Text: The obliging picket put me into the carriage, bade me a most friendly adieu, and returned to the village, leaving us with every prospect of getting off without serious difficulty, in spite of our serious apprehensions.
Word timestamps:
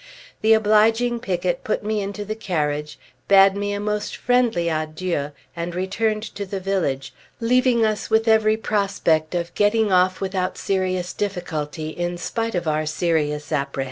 The 0.41 0.53
obliging 0.53 1.19
picket 1.19 1.63
put 1.63 1.83
me 1.83 2.01
into 2.01 2.25
the 2.25 2.33
carriage, 2.33 2.97
bade 3.27 3.55
me 3.55 3.71
a 3.71 3.79
most 3.79 4.15
friendly 4.15 4.67
adieu, 4.67 5.31
and 5.55 5.75
returned 5.75 6.23
to 6.33 6.43
the 6.43 6.59
village, 6.59 7.13
leaving 7.39 7.85
us 7.85 8.09
with 8.09 8.27
every 8.27 8.57
prospect 8.57 9.35
of 9.35 9.53
getting 9.53 9.91
off 9.91 10.19
without 10.19 10.57
serious 10.57 11.13
difficulty, 11.13 11.89
in 11.89 12.17
spite 12.17 12.55
of 12.55 12.67
our 12.67 12.87
serious 12.87 13.51
apprehensions. 13.51 13.79